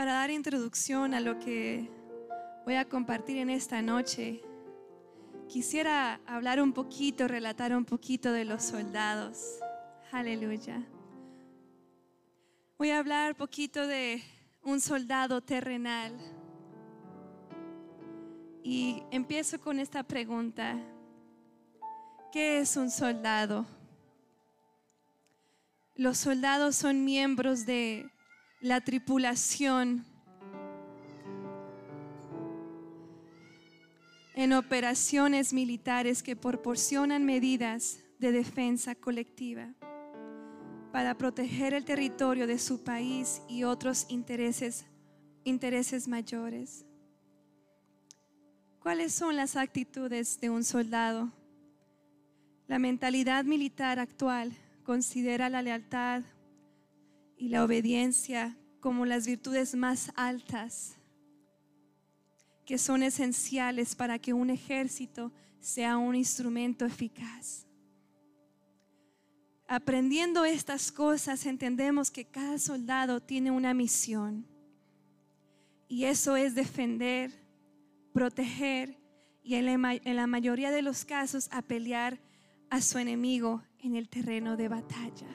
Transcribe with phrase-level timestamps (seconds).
[0.00, 1.86] Para dar introducción a lo que
[2.64, 4.40] voy a compartir en esta noche,
[5.46, 9.58] quisiera hablar un poquito, relatar un poquito de los soldados.
[10.10, 10.82] Aleluya.
[12.78, 14.22] Voy a hablar un poquito de
[14.62, 16.16] un soldado terrenal.
[18.62, 20.78] Y empiezo con esta pregunta.
[22.32, 23.66] ¿Qué es un soldado?
[25.94, 28.10] Los soldados son miembros de
[28.60, 30.04] la tripulación
[34.34, 39.74] en operaciones militares que proporcionan medidas de defensa colectiva
[40.92, 44.84] para proteger el territorio de su país y otros intereses,
[45.44, 46.84] intereses mayores.
[48.80, 51.32] ¿Cuáles son las actitudes de un soldado?
[52.66, 54.52] La mentalidad militar actual
[54.84, 56.22] considera la lealtad
[57.36, 60.96] y la obediencia como las virtudes más altas
[62.64, 67.66] que son esenciales para que un ejército sea un instrumento eficaz.
[69.66, 74.46] Aprendiendo estas cosas entendemos que cada soldado tiene una misión
[75.88, 77.32] y eso es defender,
[78.12, 78.98] proteger
[79.42, 79.66] y en
[80.16, 82.20] la, mayoría de los casos a pelear
[82.68, 85.26] a su enemigo en el terreno de batalla.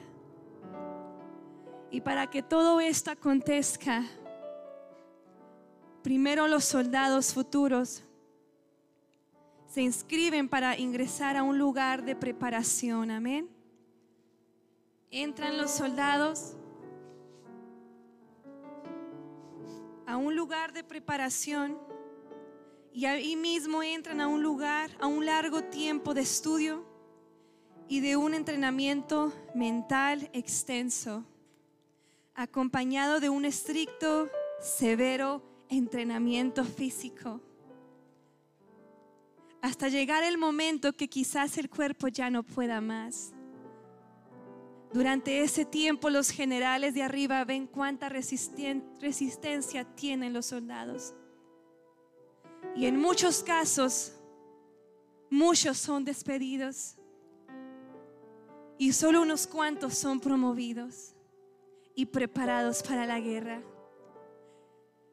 [1.90, 4.04] Y para que todo esto acontezca,
[6.02, 8.02] primero los soldados futuros
[9.68, 13.10] se inscriben para ingresar a un lugar de preparación.
[13.10, 13.48] Amén.
[15.10, 16.56] Entran los soldados
[20.06, 21.76] a un lugar de preparación
[22.92, 26.86] y ahí mismo entran a un lugar, a un largo tiempo de estudio
[27.88, 31.24] y de un entrenamiento mental extenso,
[32.36, 37.40] acompañado de un estricto, severo entrenamiento físico,
[39.62, 43.32] hasta llegar el momento que quizás el cuerpo ya no pueda más.
[44.92, 51.14] Durante ese tiempo los generales de arriba ven cuánta resistencia tienen los soldados.
[52.76, 54.12] Y en muchos casos,
[55.30, 56.96] muchos son despedidos
[58.78, 61.15] y solo unos cuantos son promovidos
[61.96, 63.62] y preparados para la guerra.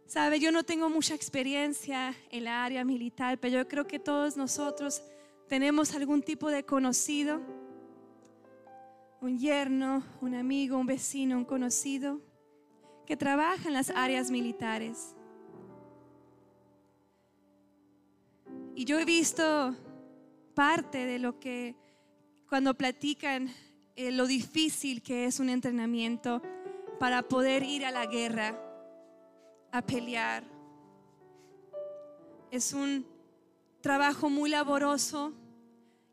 [0.06, 4.38] Sabe, yo no tengo mucha experiencia en la área militar, pero yo creo que todos
[4.38, 5.02] nosotros
[5.48, 7.42] tenemos algún tipo de conocido,
[9.22, 12.20] un yerno, un amigo, un vecino, un conocido,
[13.08, 15.16] que trabaja en las áreas militares.
[18.76, 19.74] Y yo he visto
[20.54, 21.76] parte de lo que
[22.50, 23.50] cuando platican
[23.96, 26.42] eh, lo difícil que es un entrenamiento
[27.00, 28.58] para poder ir a la guerra,
[29.72, 30.44] a pelear.
[32.52, 33.06] Es un
[33.82, 35.34] trabajo muy laboroso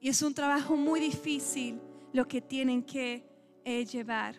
[0.00, 1.80] y es un trabajo muy difícil
[2.12, 3.24] lo que tienen que
[3.64, 4.34] eh, llevar.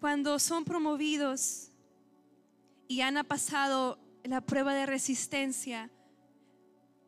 [0.00, 1.70] Cuando son promovidos
[2.88, 5.90] y han pasado la prueba de resistencia,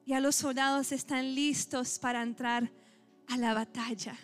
[0.07, 2.73] ya los soldados están listos para entrar
[3.29, 4.17] a la batalla.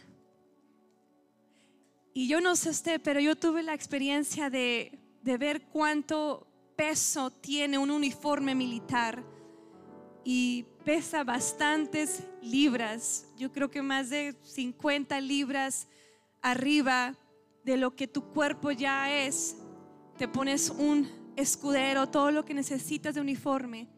[2.14, 6.46] Y yo no sé usted, pero yo tuve la experiencia de, de ver cuánto
[6.76, 9.24] peso tiene un uniforme militar
[10.24, 15.88] y pesa bastantes libras, yo creo que más de 50 libras
[16.40, 17.16] arriba
[17.64, 19.56] de lo que tu cuerpo ya es.
[20.18, 23.88] Te pones un escudero, todo lo que necesitas de uniforme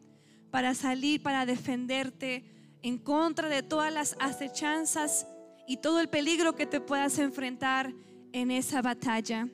[0.51, 5.27] para salir, para defenderte en contra de todas las acechanzas
[5.67, 7.93] y todo el peligro que te puedas enfrentar
[8.31, 9.47] en esa batalla.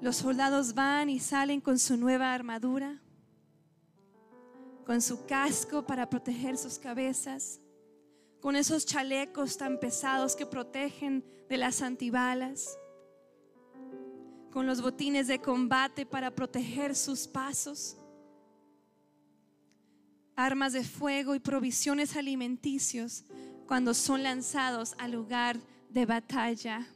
[0.00, 3.02] Los soldados van y salen con su nueva armadura,
[4.86, 7.60] con su casco para proteger sus cabezas,
[8.40, 12.78] con esos chalecos tan pesados que protegen de las antibalas
[14.50, 17.97] con los botines de combate para proteger sus pasos,
[20.38, 23.24] armas de fuego y provisiones alimenticios
[23.66, 25.58] cuando son lanzados al lugar
[25.90, 26.86] de batalla.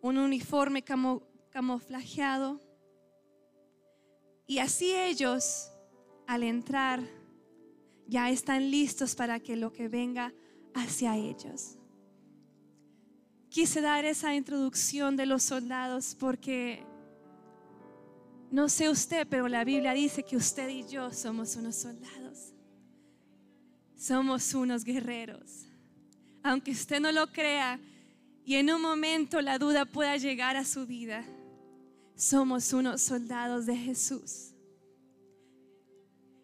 [0.00, 0.84] Un uniforme
[1.50, 2.60] camuflajeado.
[4.46, 5.72] Y así ellos,
[6.28, 7.00] al entrar,
[8.06, 10.32] ya están listos para que lo que venga
[10.72, 11.78] hacia ellos
[13.52, 16.86] quise dar esa introducción de los soldados porque
[18.52, 22.52] no sé usted, pero la Biblia dice que usted y yo somos unos soldados.
[23.96, 25.66] Somos unos guerreros.
[26.44, 27.78] aunque usted no lo crea
[28.44, 31.24] y en un momento la duda pueda llegar a su vida,
[32.16, 34.52] somos unos soldados de Jesús.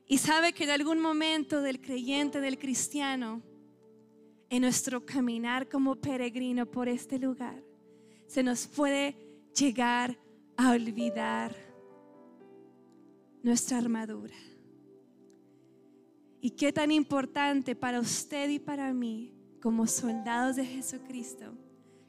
[0.07, 3.43] Y sabe que en algún momento del creyente, del cristiano,
[4.49, 7.63] en nuestro caminar como peregrino por este lugar,
[8.29, 9.17] se nos puede
[9.53, 10.17] llegar
[10.57, 11.68] a olvidar
[13.49, 14.35] nuestra armadura.
[16.41, 21.57] Y qué tan importante para usted y para mí, como soldados de Jesucristo,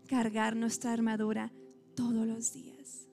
[0.07, 1.51] cargar nuestra armadura
[1.95, 3.07] todos los días.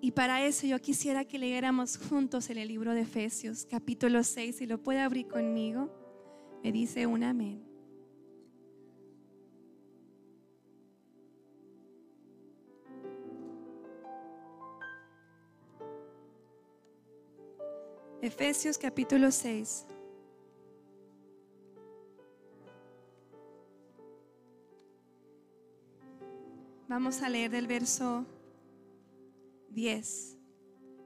[0.00, 4.56] Y para eso yo quisiera que leyéramos juntos en el libro de Efesios, capítulo 6,
[4.56, 5.90] si lo puede abrir conmigo,
[6.64, 7.71] me dice un amén.
[18.22, 19.84] Efesios capítulo 6.
[26.88, 28.24] Vamos a leer del verso
[29.70, 30.38] 10.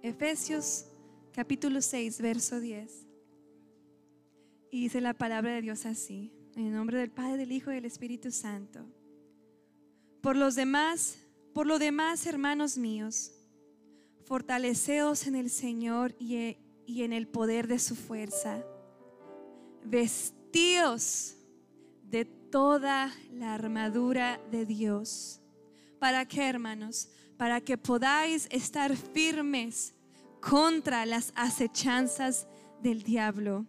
[0.02, 0.84] Efesios
[1.32, 3.06] capítulo 6, verso 10.
[4.70, 7.76] Y dice la palabra de Dios así, en el nombre del Padre, del Hijo y
[7.76, 8.84] del Espíritu Santo.
[10.20, 11.16] Por los demás,
[11.54, 13.32] por lo demás, hermanos míos,
[14.26, 18.64] fortaleceos en el Señor y y en el poder de su fuerza.
[19.84, 21.36] Vestíos
[22.02, 25.40] de toda la armadura de Dios.
[25.98, 27.08] ¿Para qué, hermanos?
[27.36, 29.94] Para que podáis estar firmes
[30.40, 32.46] contra las acechanzas
[32.80, 33.66] del diablo.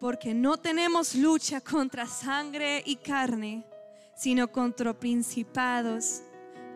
[0.00, 3.66] Porque no tenemos lucha contra sangre y carne,
[4.16, 6.22] sino contra principados,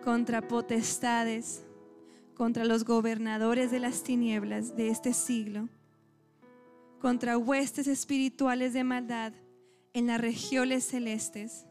[0.04, 1.62] contra potestades
[2.40, 5.69] contra los gobernadores de las tinieblas de este siglo,
[6.98, 9.34] contra huestes espirituales de maldad
[9.92, 11.66] en las regiones celestes.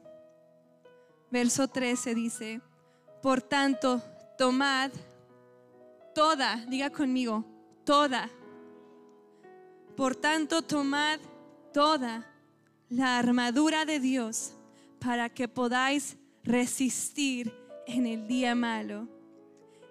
[1.31, 2.61] Verso 13 dice,
[3.23, 4.03] por tanto,
[4.37, 4.91] tomad
[6.13, 7.43] toda, diga conmigo,
[7.83, 8.29] toda.
[9.97, 11.19] Por tanto, tomad
[11.73, 12.31] toda
[12.89, 14.53] la armadura de Dios
[14.99, 17.51] para que podáis resistir
[17.87, 19.18] en el día malo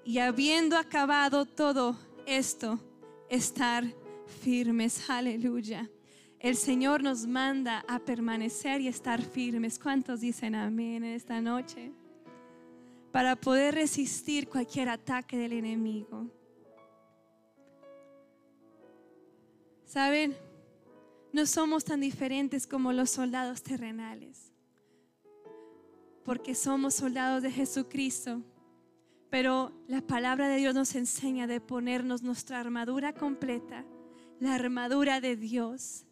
[0.08, 1.94] y habiendo acabado todo
[2.24, 2.80] esto,
[3.28, 3.84] estar
[4.40, 5.10] firmes.
[5.10, 5.90] Aleluya.
[6.38, 9.78] El Señor nos manda a permanecer y estar firmes.
[9.78, 11.92] ¿Cuántos dicen amén en esta noche?
[13.12, 16.26] Para poder resistir cualquier ataque del enemigo.
[19.84, 20.34] ¿Saben?
[21.34, 24.54] No somos tan diferentes como los soldados terrenales.
[26.24, 28.42] Porque somos soldados de Jesucristo
[29.30, 33.84] pero la palabra de Dios nos enseña de ponernos nuestra armadura completa,
[34.40, 36.04] la armadura de Dios,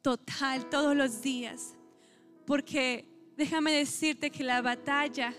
[0.00, 1.74] total, todos los días.
[2.46, 5.34] Porque déjame decirte que la batalla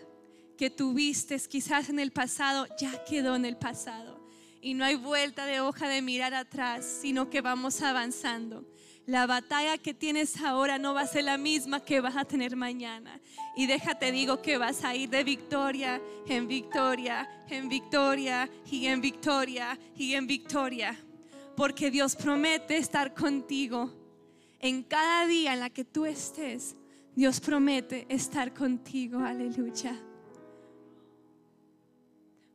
[0.58, 4.22] que tuviste quizás en el pasado ya quedó en el pasado.
[4.62, 8.66] Y no hay vuelta de hoja de mirar atrás, sino que vamos avanzando.
[9.06, 12.56] La batalla que tienes ahora no va a ser la misma que vas a tener
[12.56, 13.20] mañana.
[13.56, 19.02] Y déjate digo que vas a ir de victoria en victoria, en victoria y en
[19.02, 20.98] victoria y en victoria.
[21.58, 23.92] Porque Dios promete estar contigo
[24.60, 26.78] en cada día en la que tú estés.
[27.14, 29.20] Dios promete estar contigo.
[29.20, 30.00] Aleluya.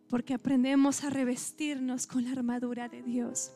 [0.09, 3.53] Porque aprendemos a revestirnos con la armadura de Dios.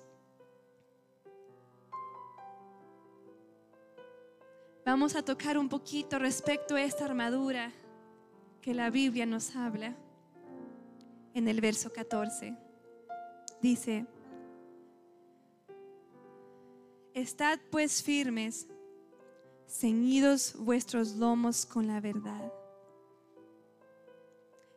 [4.84, 7.72] Vamos a tocar un poquito respecto a esta armadura
[8.60, 9.94] que la Biblia nos habla
[11.34, 12.56] en el verso 14.
[13.60, 14.06] Dice,
[17.14, 18.66] Estad pues firmes,
[19.68, 22.52] ceñidos vuestros lomos con la verdad.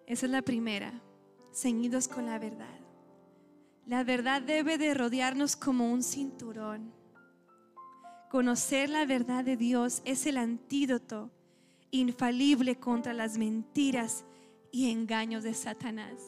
[0.06, 1.02] Esa es la primera,
[1.52, 2.80] ceñidos con la verdad.
[3.88, 6.94] La verdad debe de rodearnos como un cinturón.
[8.36, 11.32] Conocer la verdad de Dios es el antídoto
[11.90, 14.26] infalible contra las mentiras
[14.74, 16.20] y engaños de Satanás.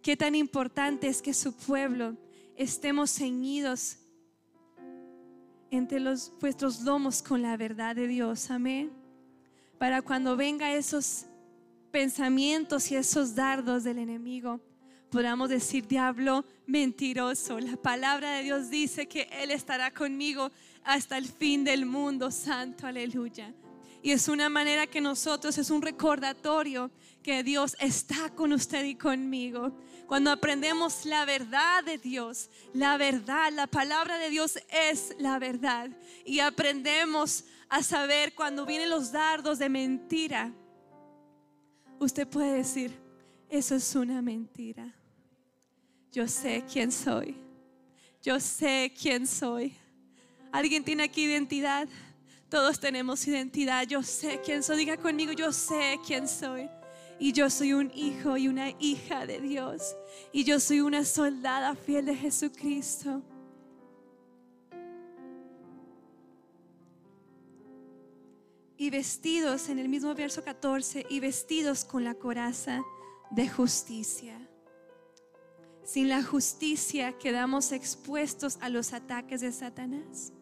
[0.00, 2.16] Qué tan importante es que su pueblo
[2.56, 3.98] estemos ceñidos
[5.70, 8.50] entre los vuestros lomos con la verdad de Dios.
[8.50, 8.90] Amén.
[9.76, 11.26] Para cuando venga esos
[11.90, 14.62] pensamientos y esos dardos del enemigo,
[15.12, 17.60] podamos decir, diablo mentiroso.
[17.60, 20.50] La palabra de Dios dice que Él estará conmigo
[20.84, 23.54] hasta el fin del mundo santo, aleluya.
[24.02, 26.90] Y es una manera que nosotros, es un recordatorio
[27.22, 29.78] que Dios está con usted y conmigo.
[30.06, 35.90] Cuando aprendemos la verdad de Dios, la verdad, la palabra de Dios es la verdad.
[36.24, 40.52] Y aprendemos a saber cuando vienen los dardos de mentira.
[42.00, 42.98] Usted puede decir,
[43.50, 45.01] eso es una mentira.
[46.12, 47.34] Yo sé quién soy.
[48.22, 49.74] Yo sé quién soy.
[50.52, 51.88] ¿Alguien tiene aquí identidad?
[52.50, 53.86] Todos tenemos identidad.
[53.86, 54.76] Yo sé quién soy.
[54.76, 56.68] Diga conmigo, yo sé quién soy.
[57.18, 59.96] Y yo soy un hijo y una hija de Dios.
[60.32, 63.22] Y yo soy una soldada fiel de Jesucristo.
[68.76, 72.82] Y vestidos, en el mismo verso 14, y vestidos con la coraza
[73.30, 74.51] de justicia.
[75.84, 80.32] Sin la justicia quedamos expuestos a los ataques de Satanás.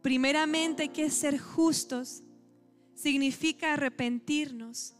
[0.00, 2.22] Primeramente que ser justos.
[2.94, 4.94] Significa arrepentirnos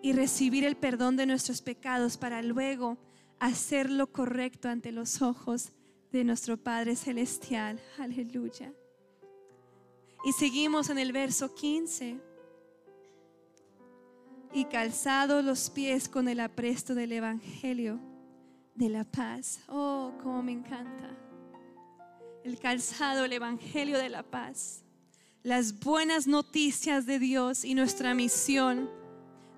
[0.00, 2.98] y recibir el perdón de nuestros pecados para luego
[3.40, 5.72] hacer lo correcto ante los ojos
[6.12, 7.80] de nuestro Padre Celestial.
[7.98, 8.72] Aleluya.
[10.24, 12.20] Y seguimos en el verso 15.
[14.54, 18.11] Y calzados los pies con el apresto del Evangelio
[18.74, 19.60] de la paz.
[19.68, 21.16] Oh, cómo me encanta
[22.44, 24.84] el calzado, el Evangelio de la paz,
[25.42, 28.90] las buenas noticias de Dios y nuestra misión,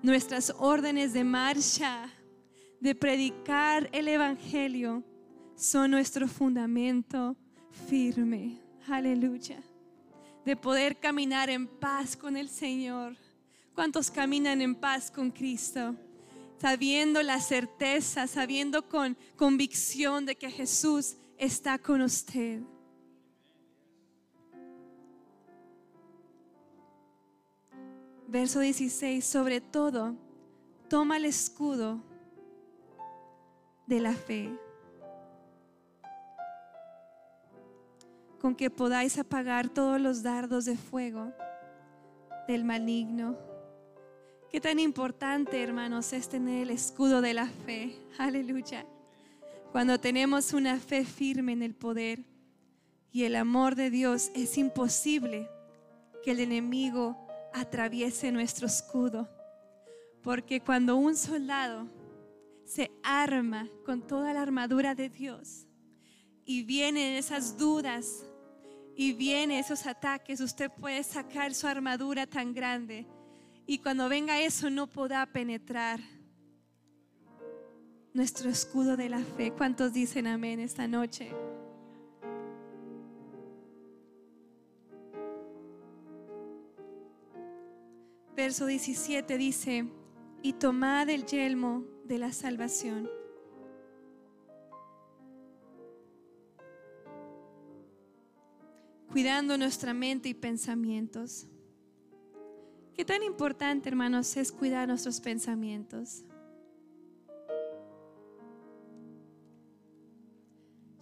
[0.01, 2.09] nuestras órdenes de marcha,
[2.79, 5.03] de predicar el Evangelio,
[5.55, 7.35] son nuestro fundamento
[7.87, 8.59] firme.
[8.87, 9.63] Aleluya.
[10.43, 13.15] De poder caminar en paz con el Señor.
[13.73, 15.95] ¿Cuántos caminan en paz con Cristo?
[16.59, 22.61] Sabiendo la certeza, sabiendo con convicción de que Jesús está con usted.
[28.27, 30.15] Verso 16, sobre todo,
[30.89, 32.01] toma el escudo
[33.85, 34.51] de la fe,
[38.39, 41.31] con que podáis apagar todos los dardos de fuego
[42.47, 43.37] del maligno.
[44.55, 47.93] Qué tan importante, hermanos, es tener el escudo de la fe.
[48.17, 48.85] Aleluya.
[49.73, 52.23] Cuando tenemos una fe firme en el poder
[53.11, 55.49] y el amor de Dios, es imposible
[56.23, 57.17] que el enemigo
[57.53, 59.27] atraviese nuestro escudo.
[60.23, 61.89] Porque cuando un soldado
[62.63, 65.67] se arma con toda la armadura de Dios
[66.45, 68.23] y vienen esas dudas
[68.95, 73.05] y vienen esos ataques, usted puede sacar su armadura tan grande
[73.67, 75.99] y cuando venga eso no podrá penetrar
[78.13, 79.51] nuestro escudo de la fe.
[79.51, 81.31] ¿Cuántos dicen amén esta noche?
[88.35, 89.87] verso 17 dice,
[90.43, 93.09] y tomad el yelmo de la salvación.
[99.11, 101.47] Cuidando nuestra mente y pensamientos.
[102.95, 106.23] Qué tan importante, hermanos, es cuidar nuestros pensamientos.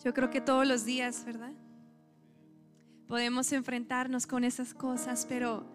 [0.04, 1.54] Yo creo que todos los días, ¿verdad?
[3.08, 5.68] Podemos enfrentarnos con esas cosas, pero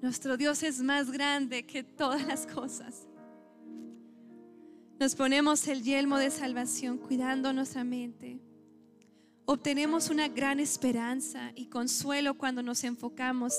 [0.00, 3.06] nuestro Dios es más grande que todas las cosas.
[4.98, 8.40] Nos ponemos el yelmo de salvación cuidando nuestra mente.
[9.44, 13.54] Obtenemos una gran esperanza y consuelo cuando nos enfocamos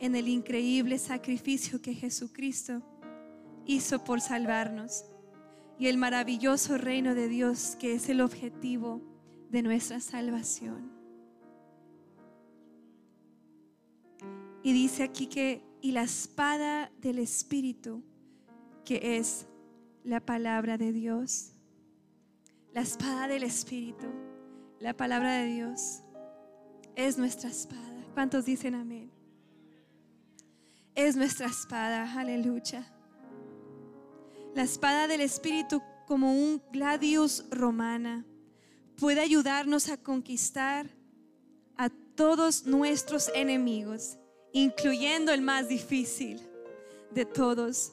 [0.00, 2.82] en el increíble sacrificio que Jesucristo
[3.66, 5.04] hizo por salvarnos
[5.78, 9.02] y el maravilloso reino de Dios que es el objetivo
[9.50, 10.90] de nuestra salvación.
[14.62, 18.02] Y dice aquí que, y la espada del Espíritu,
[18.84, 19.46] que es
[20.04, 21.52] la palabra de Dios.
[22.72, 24.06] La espada del Espíritu,
[24.80, 26.02] la palabra de Dios,
[26.96, 28.04] es nuestra espada.
[28.14, 29.17] ¿Cuántos dicen amén?
[30.98, 32.84] Es nuestra espada, aleluya.
[34.56, 38.24] La espada del Espíritu como un gladius romana
[38.96, 40.90] puede ayudarnos a conquistar
[41.76, 44.18] a todos nuestros enemigos
[44.52, 46.40] incluyendo el más difícil
[47.12, 47.92] de todos,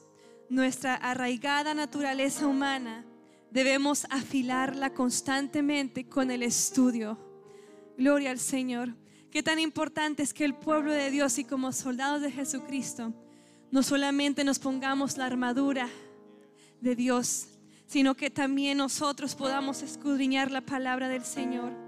[0.49, 3.05] nuestra arraigada naturaleza humana,
[3.51, 7.19] debemos afilarla constantemente con el estudio.
[7.99, 8.95] Gloria al Señor.
[9.31, 13.13] Qué tan importante es que el pueblo de Dios y como soldados de Jesucristo
[13.71, 15.89] no solamente nos pongamos la armadura
[16.81, 17.47] de Dios,
[17.87, 21.85] sino que también nosotros podamos escudriñar la palabra del Señor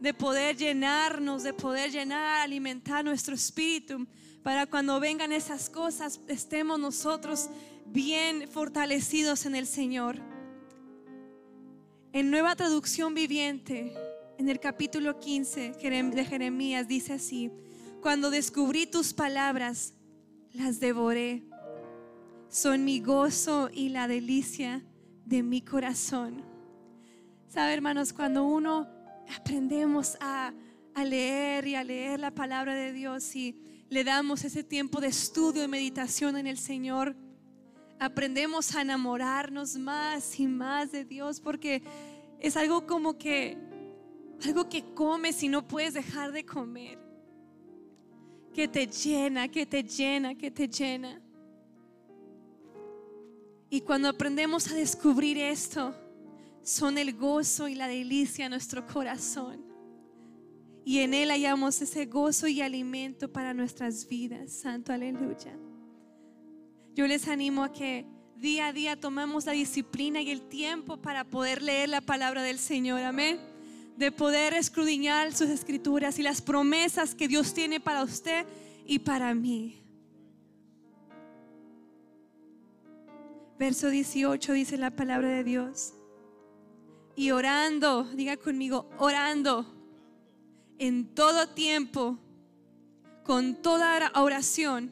[0.00, 4.06] de poder llenarnos, de poder llenar, alimentar nuestro espíritu,
[4.42, 7.50] para cuando vengan esas cosas estemos nosotros
[7.84, 10.16] bien fortalecidos en el Señor.
[12.14, 13.92] En nueva traducción viviente,
[14.40, 17.50] en el capítulo 15 de Jeremías, dice así,
[18.00, 19.92] cuando descubrí tus palabras,
[20.54, 21.44] las devoré.
[22.48, 24.82] Son mi gozo y la delicia
[25.26, 26.42] de mi corazón.
[27.48, 28.88] Sabe, hermanos, cuando uno
[29.38, 30.54] aprendemos a,
[30.94, 35.08] a leer y a leer la palabra de Dios y le damos ese tiempo de
[35.08, 37.14] estudio y meditación en el Señor,
[37.98, 41.82] aprendemos a enamorarnos más y más de Dios porque
[42.38, 43.68] es algo como que
[44.44, 46.98] algo que comes y no puedes dejar de comer.
[48.54, 51.20] Que te llena, que te llena, que te llena.
[53.68, 55.94] Y cuando aprendemos a descubrir esto,
[56.62, 59.64] son el gozo y la delicia de nuestro corazón.
[60.84, 64.52] Y en Él hallamos ese gozo y alimento para nuestras vidas.
[64.52, 65.56] Santo aleluya.
[66.94, 68.06] Yo les animo a que
[68.36, 72.58] día a día tomemos la disciplina y el tiempo para poder leer la palabra del
[72.58, 73.02] Señor.
[73.02, 73.49] Amén.
[74.00, 78.46] De poder escudriñar sus escrituras y las promesas que Dios tiene para usted
[78.86, 79.78] y para mí.
[83.58, 85.92] Verso 18 dice la palabra de Dios.
[87.14, 89.66] Y orando, diga conmigo, orando
[90.78, 92.16] en todo tiempo,
[93.22, 94.90] con toda oración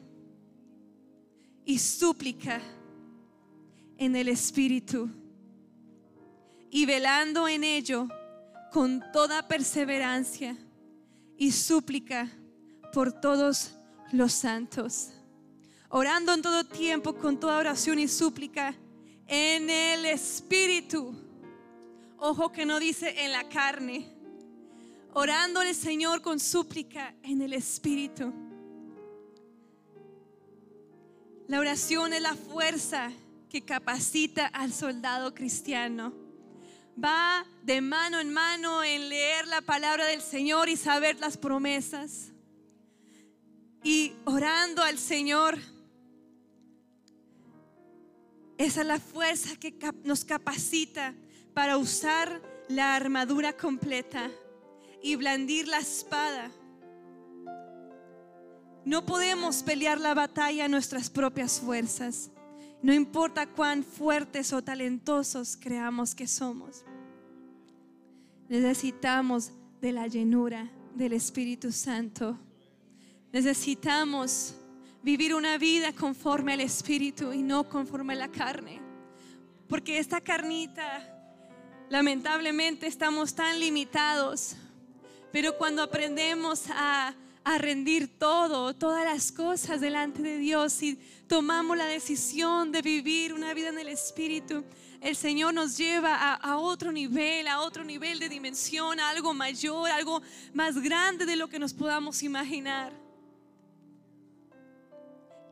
[1.65, 2.61] y súplica
[3.97, 5.09] en el Espíritu.
[6.69, 8.07] Y velando en ello
[8.71, 10.57] con toda perseverancia
[11.37, 12.29] y súplica
[12.93, 13.75] por todos
[14.11, 15.11] los santos
[15.89, 18.75] orando en todo tiempo con toda oración y súplica
[19.27, 21.13] en el Espíritu.
[22.17, 24.15] Ojo que no dice en la carne.
[25.13, 28.31] Orando al Señor con súplica en el Espíritu.
[31.47, 33.11] La oración es la fuerza
[33.49, 36.13] que capacita al soldado cristiano.
[37.03, 42.31] Va de mano en mano en leer la palabra del Señor y saber las promesas.
[43.83, 45.57] Y orando al Señor
[48.59, 51.15] esa es la fuerza que nos capacita
[51.53, 54.29] para usar la armadura completa
[55.01, 56.51] y blandir la espada.
[58.83, 62.31] No podemos pelear la batalla a nuestras propias fuerzas,
[62.81, 66.83] no importa cuán fuertes o talentosos creamos que somos.
[68.49, 72.35] Necesitamos de la llenura del Espíritu Santo.
[73.31, 74.55] Necesitamos
[75.03, 78.81] vivir una vida conforme al Espíritu y no conforme a la carne.
[79.67, 81.07] Porque esta carnita,
[81.89, 84.55] lamentablemente, estamos tan limitados.
[85.31, 87.13] Pero cuando aprendemos a,
[87.57, 93.53] rendir todo, todas las cosas delante de Dios y tomamos la decisión de vivir una
[93.53, 94.63] vida en el Espíritu,
[95.01, 99.33] el Señor nos lleva a, a, otro nivel, a otro nivel de dimensión, a algo
[99.33, 100.21] mayor, algo
[100.53, 102.91] más grande de lo que nos podamos imaginar.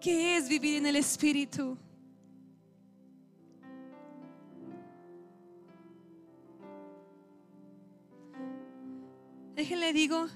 [0.01, 1.77] ¿Qué es vivir en el Espíritu?
[9.55, 10.27] Déjenle digo,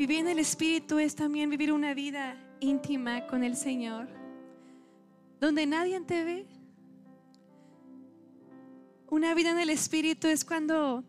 [0.00, 4.08] vivir en el Espíritu es también vivir una vida íntima con el Señor,
[5.38, 6.46] donde nadie te ve.
[9.10, 11.04] Una vida en el Espíritu es cuando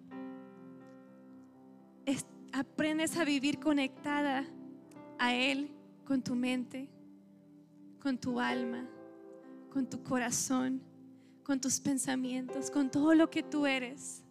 [2.51, 4.45] aprendes a vivir conectada
[5.17, 5.71] a Él
[6.03, 6.89] con tu mente,
[8.01, 8.85] con tu alma,
[9.71, 10.81] con tu corazón,
[11.45, 14.21] con tus pensamientos, con todo lo que tú eres.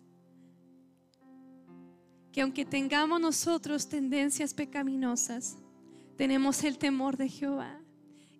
[2.32, 5.56] Que aunque tengamos nosotros tendencias pecaminosas,
[6.16, 7.80] tenemos el temor de Jehová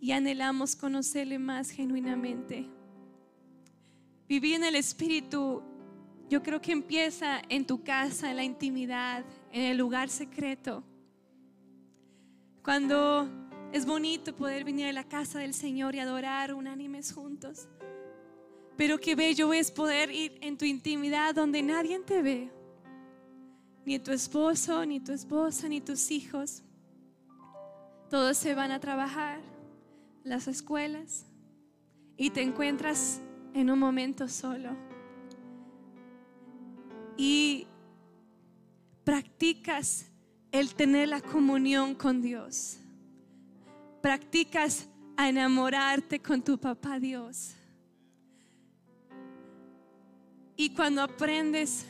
[0.01, 2.69] y anhelamos conocerle más genuinamente.
[4.29, 5.63] Vivir en el Espíritu,
[6.29, 10.85] yo creo que empieza en tu casa, en la intimidad, en el lugar secreto
[12.63, 13.29] cuando
[13.73, 17.69] es bonito poder venir a la casa del Señor y adorar unánimes juntos.
[18.77, 22.51] Pero qué bello es poder ir en tu intimidad donde nadie te ve.
[23.85, 26.63] Ni tu esposo, ni tu esposa, ni tus hijos.
[28.09, 29.41] Todos se van a trabajar,
[30.25, 31.27] las escuelas,
[32.17, 33.21] y te encuentras
[33.55, 34.77] en un momento solo.
[37.17, 37.67] Y
[39.05, 40.11] practicas
[40.53, 42.79] el tener la comunión con Dios.
[44.03, 47.55] Practicas a enamorarte con tu papá Dios.
[50.57, 51.87] Y cuando aprendes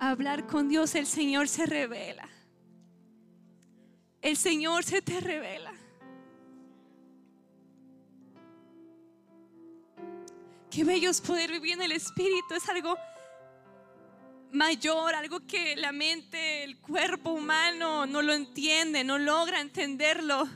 [0.00, 2.28] hablar con Dios, el Señor se revela.
[4.22, 5.72] El Señor se te revela.
[10.70, 12.54] Qué bello es poder vivir en el Espíritu.
[12.54, 12.96] Es algo
[14.52, 20.48] mayor, algo que la mente, el cuerpo humano no lo entiende, no logra entenderlo.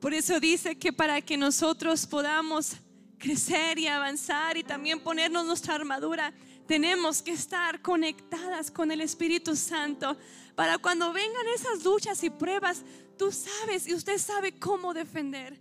[0.00, 2.76] Por eso dice que para que nosotros podamos
[3.18, 6.32] crecer y avanzar y también ponernos nuestra armadura,
[6.72, 10.16] tenemos que estar conectadas con el Espíritu Santo
[10.54, 12.82] para cuando vengan esas luchas y pruebas,
[13.18, 15.60] tú sabes y usted sabe cómo defender,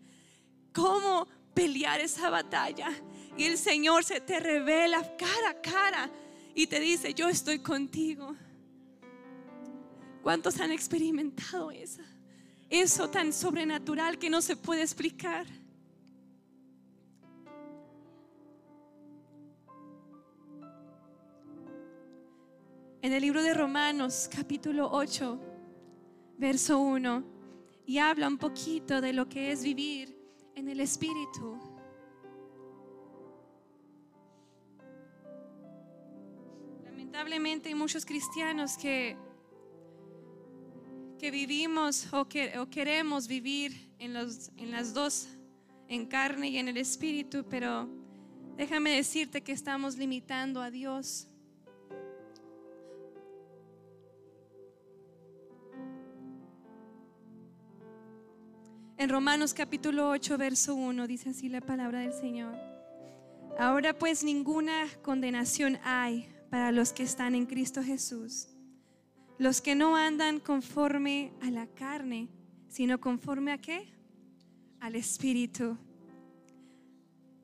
[0.71, 2.88] cómo pelear esa batalla.
[3.36, 6.10] Y el Señor se te revela cara a cara
[6.56, 8.34] y te dice, yo estoy contigo.
[10.24, 12.04] ¿Cuántos han experimentado eso?
[12.69, 15.45] Eso tan sobrenatural que no se puede explicar.
[23.04, 25.40] En el libro de Romanos, capítulo 8,
[26.38, 27.24] verso 1,
[27.88, 30.16] y habla un poquito de lo que es vivir
[30.54, 31.58] en el Espíritu.
[36.86, 39.18] Lamentablemente hay muchos cristianos que,
[41.18, 45.28] que vivimos o, que, o queremos vivir en, los, en las dos,
[45.88, 47.90] en carne y en el Espíritu, pero
[48.58, 51.31] déjame decirte que estamos limitando a Dios.
[59.02, 62.54] En Romanos capítulo 8, verso 1 dice así la palabra del Señor.
[63.58, 68.50] Ahora pues ninguna condenación hay para los que están en Cristo Jesús,
[69.40, 72.30] los que no andan conforme a la carne,
[72.70, 73.92] sino conforme a qué?
[74.80, 75.80] Al Espíritu.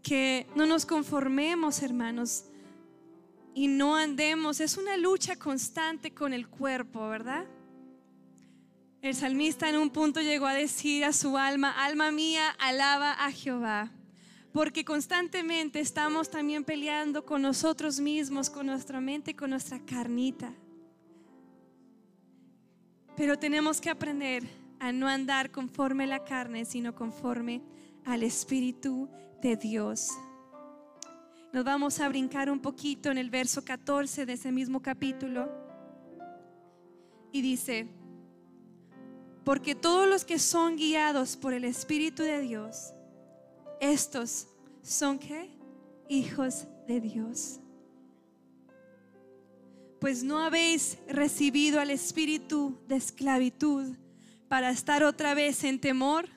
[0.03, 2.45] Que no nos conformemos, hermanos,
[3.55, 4.59] y no andemos.
[4.59, 7.47] Es una lucha constante con el cuerpo, ¿verdad?
[9.01, 13.31] El salmista en un punto llegó a decir a su alma, alma mía, alaba a
[13.31, 13.91] Jehová
[14.57, 20.51] porque constantemente estamos también peleando con nosotros mismos, con nuestra mente, con nuestra carnita.
[23.15, 24.41] Pero tenemos que aprender
[24.79, 27.61] a no andar conforme a la carne, sino conforme
[28.03, 29.07] al Espíritu
[29.43, 30.09] de Dios.
[31.53, 35.51] Nos vamos a brincar un poquito en el verso 14 de ese mismo capítulo.
[37.31, 37.87] Y dice,
[39.47, 42.91] porque todos los que son guiados por el Espíritu de Dios,
[43.79, 44.49] estos
[44.83, 45.49] son qué?
[46.09, 47.61] Hijos de Dios.
[50.01, 53.95] Pues no habéis recibido al espíritu de esclavitud
[54.49, 56.27] para estar otra vez en temor,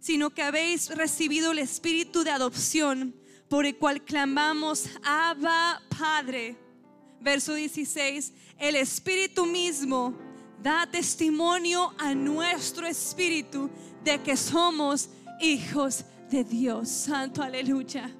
[0.00, 3.14] sino que habéis recibido el espíritu de adopción
[3.48, 6.56] por el cual clamamos, Abba Padre.
[7.20, 10.29] Verso 16, el espíritu mismo
[10.62, 13.70] da testimonio a nuestro espíritu
[14.02, 15.08] de que somos
[15.40, 16.88] hijos de Dios.
[16.88, 18.10] Santo, aleluya.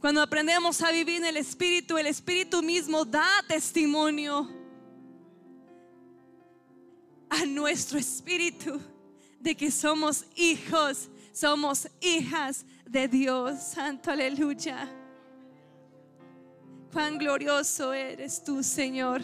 [0.00, 4.50] Cuando aprendemos a vivir en el Espíritu, el Espíritu mismo da testimonio
[7.30, 8.80] a nuestro Espíritu
[9.38, 13.62] de que somos hijos, somos hijas de Dios.
[13.62, 14.88] Santo, aleluya.
[16.92, 19.22] Cuán glorioso eres tú, Señor.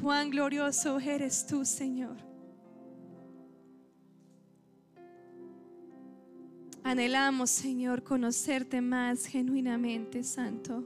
[0.00, 2.16] Cuán glorioso eres tú, Señor.
[6.84, 10.84] Anhelamos, Señor, conocerte más genuinamente, Santo.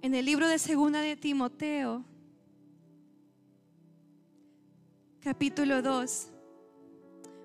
[0.00, 2.04] En el libro de Segunda de Timoteo,
[5.20, 6.28] capítulo 2,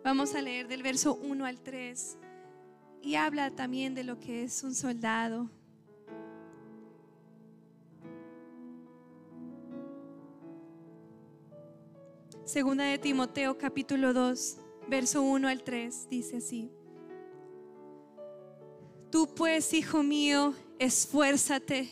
[0.04, 2.18] vamos a leer del verso 1 al 3
[3.08, 5.50] y habla también de lo que es un soldado.
[12.44, 14.58] Segunda de Timoteo capítulo 2,
[14.90, 16.70] verso 1 al 3, dice así.
[19.10, 21.90] Tú pues, hijo mío, esfuérzate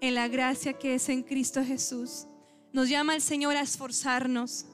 [0.00, 2.26] en la gracia que es en Cristo Jesús.
[2.72, 4.64] Nos llama el Señor a esforzarnos.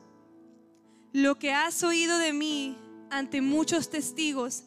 [1.12, 2.78] Lo que has oído de mí
[3.10, 4.62] ante muchos testigos,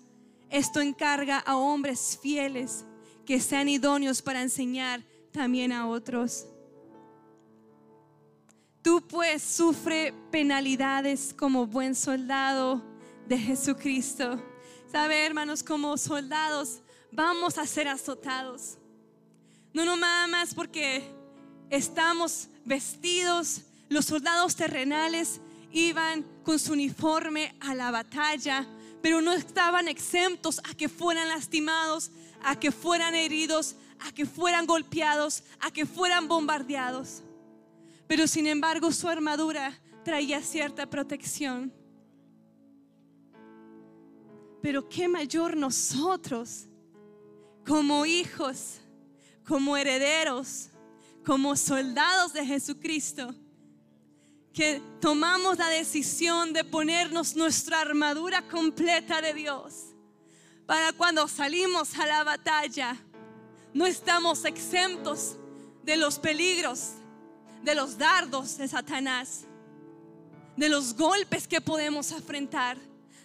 [0.52, 2.86] esto encarga a hombres fieles
[3.26, 6.46] que sean idóneos para enseñar también a otros.
[8.82, 12.84] Tú pues sufre penalidades como buen soldado
[13.28, 14.44] de Jesucristo.
[14.92, 18.78] Sabe, hermanos, como soldados vamos a ser azotados.
[19.74, 21.04] No, no nada más porque
[21.70, 23.62] estamos vestidos.
[23.88, 25.40] Los soldados terrenales
[25.72, 28.68] iban con su uniforme a la batalla
[29.02, 32.12] pero no estaban exentos a que fueran lastimados,
[32.44, 37.22] a que fueran heridos, a que fueran golpeados, a que fueran bombardeados.
[38.08, 41.74] Pero sin embargo su armadura traía cierta protección.
[44.62, 46.68] Pero qué mayor nosotros,
[47.66, 48.80] como hijos,
[49.48, 50.70] como herederos,
[51.26, 53.34] como soldados de Jesucristo,
[54.54, 59.92] que tomamos la decisión de ponernos nuestra armadura completa de Dios
[60.66, 62.98] para cuando salimos a la batalla
[63.74, 65.38] no estamos exentos
[65.84, 66.92] de los peligros,
[67.64, 69.46] de los dardos de Satanás,
[70.58, 72.78] de los golpes que podemos afrontar,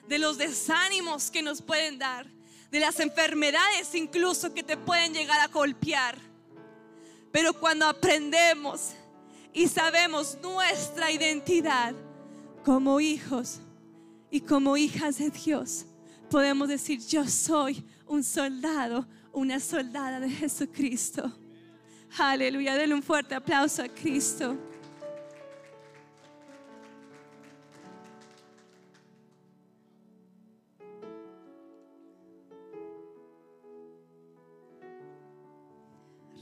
[0.09, 2.27] de los desánimos que nos pueden dar,
[2.71, 6.17] de las enfermedades incluso que te pueden llegar a golpear.
[7.33, 8.93] Pero cuando aprendemos
[9.57, 11.95] y sabemos nuestra identidad
[12.63, 13.59] como hijos
[14.31, 15.87] y como hijas de Dios,
[16.29, 21.33] podemos decir, yo soy un soldado, una soldada de Jesucristo.
[22.19, 24.59] Aleluya, denle un fuerte aplauso a Cristo.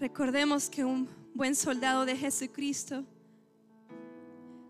[0.01, 3.05] Recordemos que un buen soldado de Jesucristo,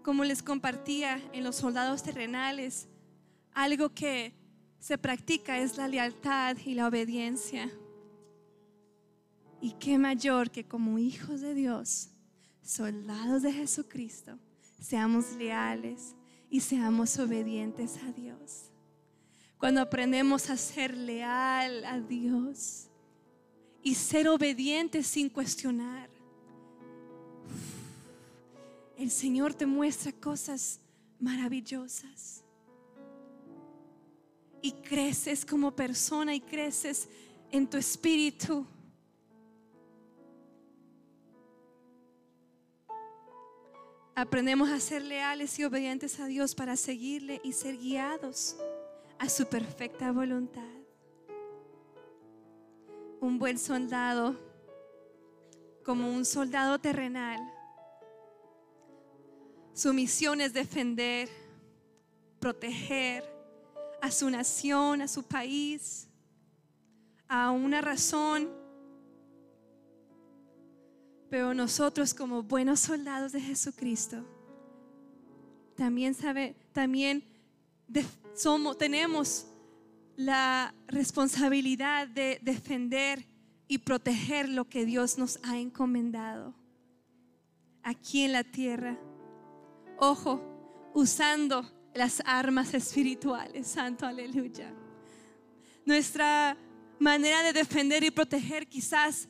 [0.02, 2.88] como les compartía en los soldados terrenales,
[3.52, 4.32] algo que
[4.78, 7.70] se practica es la lealtad y la obediencia.
[9.60, 12.08] Y qué mayor que como hijos de Dios,
[12.62, 14.38] soldados de Jesucristo,
[14.80, 16.14] seamos leales
[16.48, 18.70] y seamos obedientes a Dios.
[19.58, 22.88] Cuando aprendemos a ser leal a Dios
[23.82, 26.13] y ser obedientes sin cuestionar,
[28.96, 30.80] el Señor te muestra cosas
[31.18, 32.42] maravillosas.
[34.62, 37.08] Y creces como persona y creces
[37.50, 38.66] en tu espíritu.
[44.14, 48.56] Aprendemos a ser leales y obedientes a Dios para seguirle y ser guiados
[49.18, 50.62] a su perfecta voluntad.
[53.20, 54.36] Un buen soldado,
[55.84, 57.40] como un soldado terrenal,
[59.74, 61.28] su misión es defender,
[62.40, 63.24] proteger
[64.00, 66.08] a su nación, a su país,
[67.28, 68.48] a una razón.
[71.28, 74.24] Pero nosotros como buenos soldados de Jesucristo,
[75.74, 77.24] también sabe, también
[78.78, 79.46] tenemos
[80.16, 83.33] la responsabilidad de defender
[83.66, 86.54] y proteger lo que Dios nos ha encomendado
[87.82, 88.98] aquí en la tierra.
[89.98, 90.40] Ojo,
[90.94, 94.74] usando las armas espirituales, santo aleluya.
[95.84, 96.56] Nuestra
[96.98, 99.28] manera de defender y proteger quizás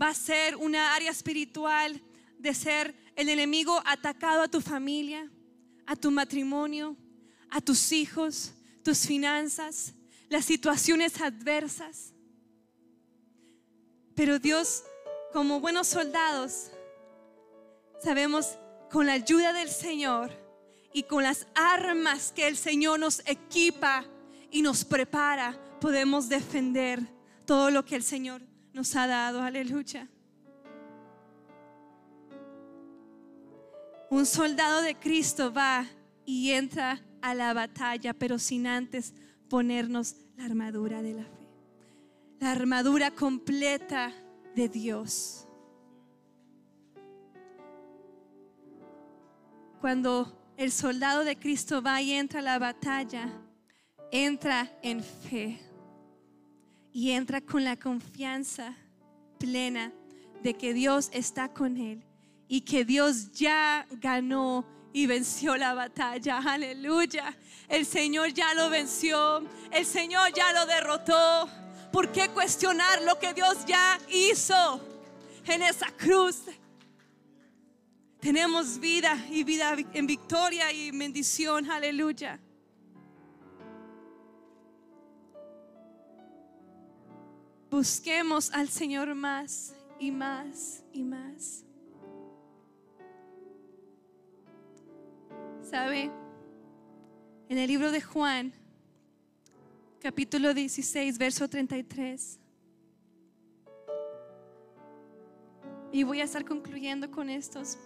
[0.00, 2.00] va a ser una área espiritual
[2.38, 5.30] de ser el enemigo atacado a tu familia,
[5.86, 6.96] a tu matrimonio,
[7.50, 9.94] a tus hijos, tus finanzas,
[10.28, 12.13] las situaciones adversas.
[14.14, 14.84] Pero Dios,
[15.32, 16.70] como buenos soldados,
[18.02, 18.58] sabemos
[18.90, 20.30] con la ayuda del Señor
[20.92, 24.04] y con las armas que el Señor nos equipa
[24.50, 27.00] y nos prepara, podemos defender
[27.44, 29.42] todo lo que el Señor nos ha dado.
[29.42, 30.08] Aleluya.
[34.10, 35.86] Un soldado de Cristo va
[36.24, 39.12] y entra a la batalla, pero sin antes
[39.48, 41.43] ponernos la armadura de la fe.
[42.44, 44.12] La armadura completa
[44.54, 45.48] de Dios.
[49.80, 53.30] Cuando el soldado de Cristo va y entra a la batalla,
[54.12, 55.58] entra en fe
[56.92, 58.76] y entra con la confianza
[59.38, 59.90] plena
[60.42, 62.04] de que Dios está con él
[62.46, 66.42] y que Dios ya ganó y venció la batalla.
[66.44, 67.34] Aleluya.
[67.70, 69.42] El Señor ya lo venció.
[69.70, 71.63] El Señor ya lo derrotó.
[71.94, 74.80] ¿Por qué cuestionar lo que Dios ya hizo
[75.46, 76.42] en esa cruz?
[78.18, 81.70] Tenemos vida y vida en victoria y bendición.
[81.70, 82.40] Aleluya.
[87.70, 91.64] Busquemos al Señor más y más y más.
[95.62, 96.10] ¿Sabe?
[97.48, 98.52] En el libro de Juan,
[100.04, 102.38] capítulo 16, verso 33.
[105.92, 107.78] Y voy a estar concluyendo con estos,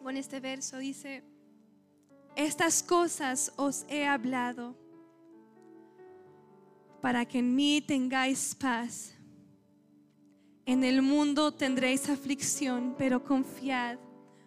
[0.00, 0.78] con este verso.
[0.78, 1.24] Dice,
[2.36, 4.76] estas cosas os he hablado
[7.02, 9.12] para que en mí tengáis paz.
[10.64, 13.98] En el mundo tendréis aflicción, pero confiad,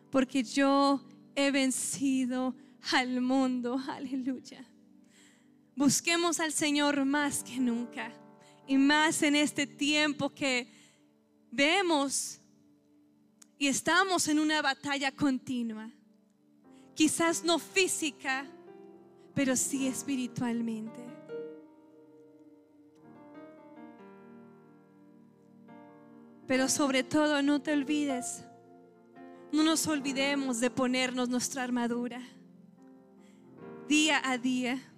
[0.10, 1.02] porque yo
[1.36, 2.56] he vencido
[2.94, 3.78] al mundo.
[3.86, 4.66] Aleluya.
[5.80, 8.12] Busquemos al Señor más que nunca
[8.68, 10.68] y más en este tiempo que
[11.52, 12.42] vemos
[13.58, 15.90] y estamos en una batalla continua.
[16.96, 18.46] Quizás no física,
[19.34, 21.00] pero sí espiritualmente.
[26.46, 28.44] Pero sobre todo no te olvides,
[29.54, 32.22] no nos olvidemos de ponernos nuestra armadura
[33.88, 34.89] día a día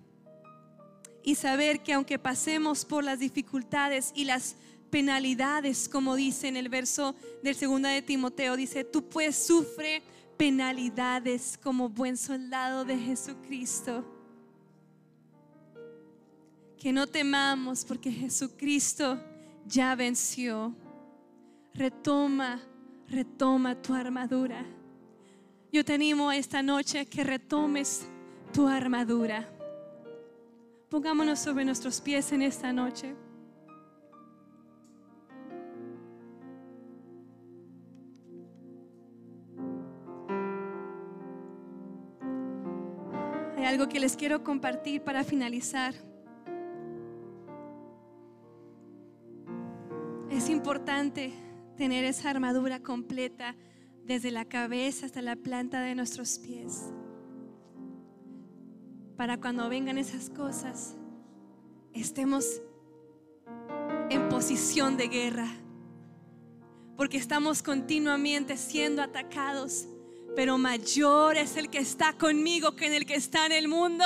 [1.24, 4.56] y saber que aunque pasemos por las dificultades y las
[4.90, 10.04] penalidades, como dice en el verso del segunda de Timoteo, dice, tú pues sufre
[10.38, 14.04] penalidades como buen soldado de Jesucristo.
[16.78, 19.20] Que no temamos porque Jesucristo
[19.66, 20.76] ya venció
[21.74, 22.60] retoma,
[23.08, 24.66] retoma tu armadura.
[25.72, 28.06] Yo te animo esta noche que retomes
[28.52, 29.48] tu armadura.
[30.92, 33.16] Pongámonos sobre nuestros pies en esta noche.
[43.56, 45.94] Hay algo que les quiero compartir para finalizar.
[50.30, 51.32] Es importante
[51.78, 53.56] tener esa armadura completa
[54.04, 56.92] desde la cabeza hasta la planta de nuestros pies.
[59.22, 60.96] Para cuando vengan esas cosas,
[61.94, 62.60] estemos
[64.10, 65.48] en posición de guerra.
[66.98, 69.86] Porque estamos continuamente siendo atacados.
[70.36, 74.04] Pero mayor es el que está conmigo que en el que está en el mundo.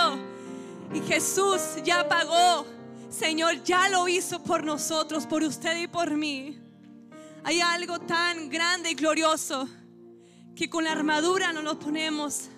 [0.93, 2.65] Y Jesús ya pagó.
[3.09, 6.59] Señor ya lo hizo por nosotros, por usted y por mí.
[7.45, 9.65] Hay algo tan grande y glorioso
[10.57, 12.49] que con la armadura no lo ponemos.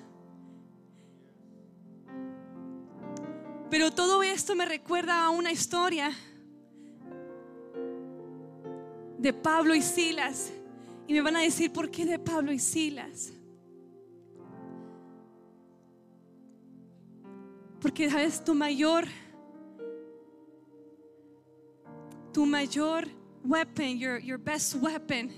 [3.70, 6.12] Pero todo esto me recuerda a una historia
[9.18, 10.52] de Pablo y Silas.
[11.08, 13.34] Y me van a decir, ¿por qué de Pablo y Silas?
[17.82, 19.06] Porque sabes, tu mayor,
[22.34, 23.08] tu mayor
[23.44, 25.32] weapon, your, your best weapon,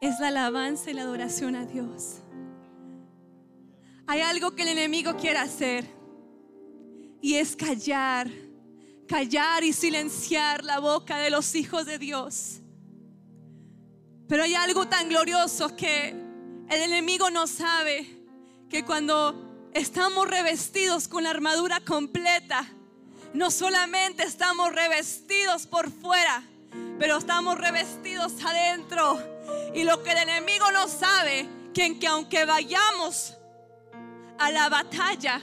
[0.00, 2.20] es la alabanza y la adoración a Dios.
[4.06, 5.86] Hay algo que el enemigo quiere hacer
[7.22, 8.30] y es callar,
[9.08, 12.60] callar y silenciar la boca de los hijos de Dios.
[14.28, 18.06] Pero hay algo tan glorioso que el enemigo no sabe
[18.68, 22.68] que cuando estamos revestidos con la armadura completa,
[23.32, 26.42] no solamente estamos revestidos por fuera,
[26.98, 29.18] pero estamos revestidos adentro.
[29.74, 33.34] Y lo que el enemigo no sabe, que, que aunque vayamos
[34.38, 35.40] a la batalla,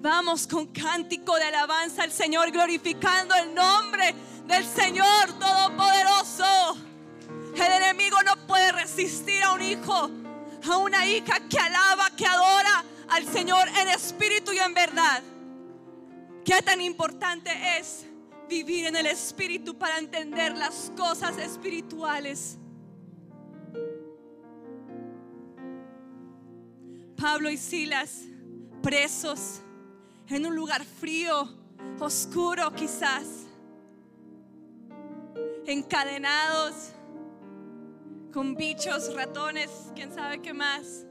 [0.00, 4.14] vamos con cántico de alabanza al Señor, glorificando el nombre
[4.46, 6.76] del Señor Todopoderoso.
[7.54, 10.10] El enemigo no puede resistir a un hijo,
[10.70, 15.22] a una hija que alaba, que adora al Señor en espíritu y en verdad.
[16.44, 18.06] Qué tan importante es
[18.48, 22.58] vivir en el Espíritu para entender las cosas espirituales.
[27.22, 28.24] Pablo y Silas
[28.82, 29.60] presos
[30.26, 31.48] en un lugar frío,
[32.00, 33.46] oscuro quizás,
[35.64, 36.90] encadenados
[38.32, 41.06] con bichos, ratones, quién sabe qué más.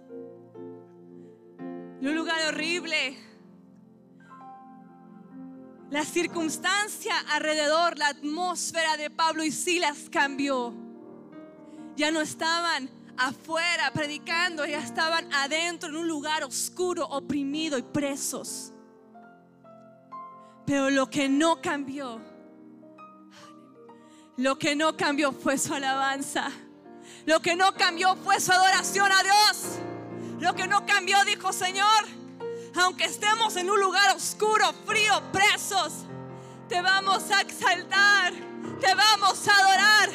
[1.60, 3.16] En un lugar horrible
[5.92, 10.74] la circunstancia alrededor, la atmósfera de Pablo y Silas cambió.
[11.96, 18.72] Ya no estaban afuera predicando, ya estaban adentro en un lugar oscuro, oprimido y presos.
[20.66, 22.22] Pero lo que no cambió,
[24.38, 26.52] lo que no cambió fue su alabanza.
[27.26, 29.80] Lo que no cambió fue su adoración a Dios.
[30.40, 32.06] Lo que no cambió, dijo Señor,
[32.76, 36.06] aunque estemos en un lugar oscuro, frío, presos,
[36.68, 38.34] te vamos a exaltar,
[38.80, 40.10] te vamos a adorar.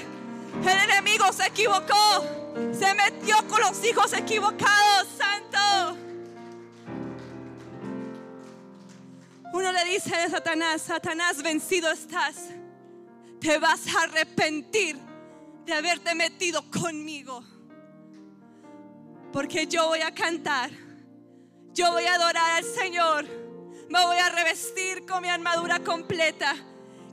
[0.63, 2.25] El enemigo se equivocó,
[2.79, 5.99] se metió con los hijos equivocados, santo.
[9.53, 12.37] Uno le dice a Satanás, Satanás vencido estás,
[13.41, 14.97] te vas a arrepentir
[15.65, 17.43] de haberte metido conmigo,
[19.33, 20.71] porque yo voy a cantar
[21.77, 23.27] yo voy a adorar al Señor
[23.91, 26.57] Me voy a revestir con mi armadura completa.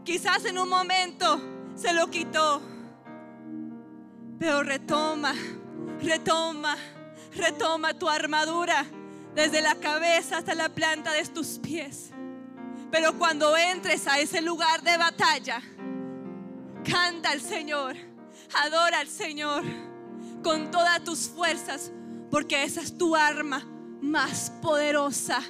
[0.05, 1.39] Quizás en un momento
[1.75, 2.72] se lo quitó.
[4.39, 5.33] Pero retoma,
[6.01, 6.77] retoma,
[7.35, 8.85] retoma tu armadura
[9.35, 12.11] desde la cabeza hasta la planta de tus pies.
[12.91, 15.61] Pero cuando entres a ese lugar de batalla,
[16.83, 17.95] canta al Señor,
[18.61, 19.63] adora al Señor
[20.43, 21.91] con todas tus fuerzas,
[22.29, 23.65] porque esa es tu arma
[24.01, 25.41] más poderosa,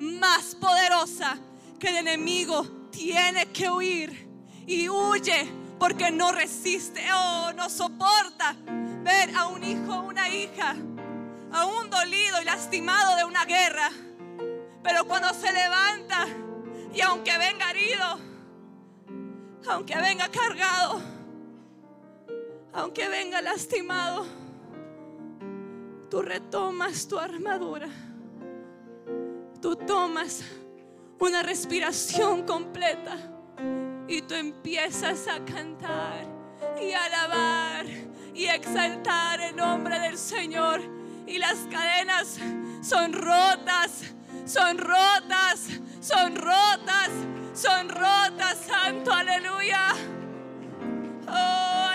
[0.00, 1.38] más poderosa
[1.78, 4.28] que el enemigo tiene que huir
[4.66, 8.54] y huye porque no resiste o oh, no soporta
[9.02, 10.76] ver a un hijo o una hija,
[11.50, 13.88] a un dolido y lastimado de una guerra.
[14.82, 16.26] Pero cuando se levanta
[16.92, 18.18] y aunque venga herido,
[19.70, 21.00] aunque venga cargado,
[22.74, 24.26] aunque venga lastimado,
[26.10, 27.88] tú retomas tu armadura.
[29.62, 30.42] Tú tomas
[31.18, 33.39] una respiración completa
[34.10, 36.26] y tú empiezas a cantar
[36.82, 37.86] y alabar
[38.34, 40.80] y exaltar el nombre del Señor.
[41.28, 42.40] Y las cadenas
[42.82, 44.02] son rotas,
[44.46, 45.68] son rotas,
[46.00, 47.10] son rotas,
[47.54, 49.92] son rotas, Santo, aleluya.
[51.28, 51.90] Oh,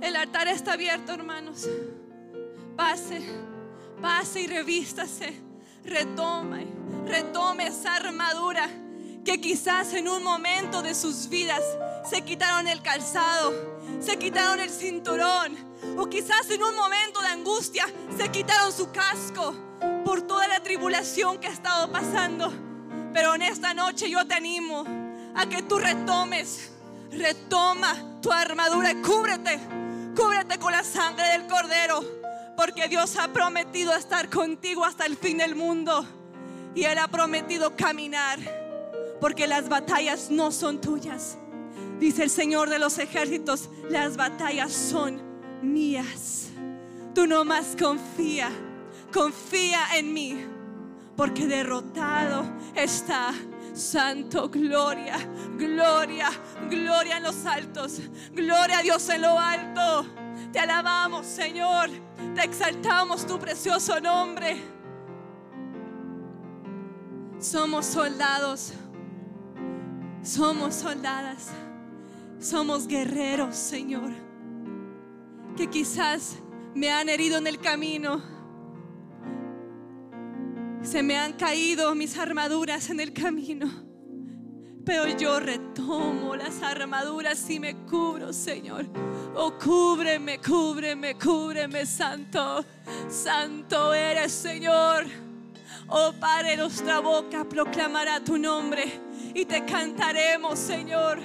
[0.00, 1.68] el altar está abierto, hermanos.
[2.74, 3.20] Pase,
[4.00, 5.42] pase y revístase.
[5.84, 6.66] Retome,
[7.06, 8.68] retome esa armadura
[9.24, 11.62] que quizás en un momento de sus vidas
[12.08, 13.52] se quitaron el calzado,
[14.00, 15.56] se quitaron el cinturón,
[15.96, 17.86] o quizás en un momento de angustia
[18.16, 19.54] se quitaron su casco
[20.04, 22.52] por toda la tribulación que ha estado pasando.
[23.12, 24.84] Pero en esta noche yo te animo
[25.34, 26.70] a que tú retomes,
[27.10, 29.60] retoma tu armadura y cúbrete
[30.16, 32.02] Cúbrete con la sangre del cordero,
[32.56, 36.06] porque Dios ha prometido estar contigo hasta el fin del mundo.
[36.74, 38.38] Y Él ha prometido caminar,
[39.20, 41.38] porque las batallas no son tuyas.
[41.98, 45.22] Dice el Señor de los ejércitos, las batallas son
[45.62, 46.48] mías.
[47.14, 48.50] Tú no más confía,
[49.12, 50.36] confía en mí,
[51.16, 52.44] porque derrotado
[52.74, 53.32] está
[53.76, 55.18] Santo, gloria,
[55.58, 56.30] gloria,
[56.70, 58.00] gloria en los altos,
[58.32, 60.06] gloria a Dios en lo alto.
[60.56, 61.90] Te alabamos, Señor,
[62.34, 64.56] te exaltamos tu precioso nombre.
[67.38, 68.72] Somos soldados,
[70.22, 71.48] somos soldadas,
[72.40, 74.10] somos guerreros, Señor,
[75.58, 76.38] que quizás
[76.74, 78.22] me han herido en el camino
[80.80, 83.66] se me han caído mis armaduras en el camino.
[84.86, 88.86] Pero yo retomo las armaduras y me cubro, Señor.
[89.34, 92.64] Oh, cúbreme, cúbreme, cúbreme, Santo.
[93.10, 95.04] Santo eres, Señor.
[95.88, 99.00] Oh, Padre, nuestra boca proclamará tu nombre
[99.34, 101.18] y te cantaremos, Señor.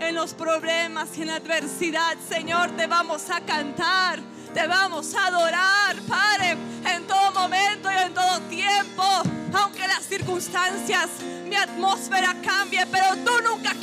[0.00, 4.20] En los problemas y en la adversidad, Señor, te vamos a cantar
[4.56, 6.56] te vamos a adorar, Padre,
[6.90, 9.02] en todo momento y en todo tiempo.
[9.52, 11.08] Aunque las circunstancias,
[11.44, 13.74] mi atmósfera cambie, pero tú nunca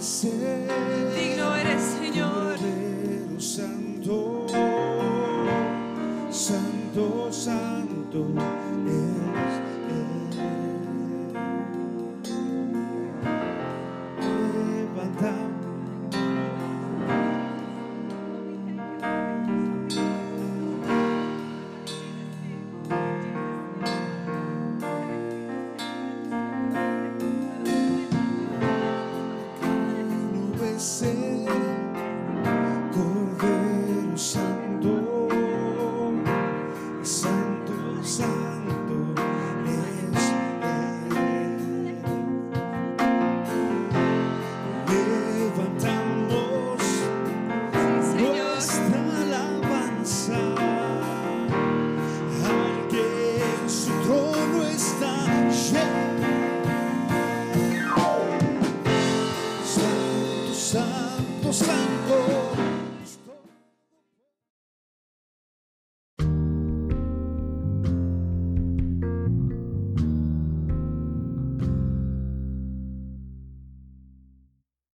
[0.00, 1.09] esquecer.